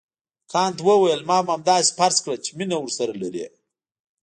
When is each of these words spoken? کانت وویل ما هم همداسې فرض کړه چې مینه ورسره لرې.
کانت 0.51 0.77
وویل 0.87 1.21
ما 1.27 1.37
هم 1.39 1.47
همداسې 1.55 1.91
فرض 1.99 2.17
کړه 2.23 2.35
چې 2.43 2.49
مینه 2.57 2.77
ورسره 2.79 3.13
لرې. 3.21 3.45